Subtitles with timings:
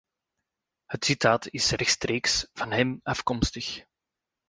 [0.85, 3.85] Het citaat is rechtstreeks van hem afkomstig.